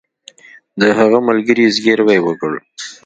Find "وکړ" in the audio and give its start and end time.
2.21-2.53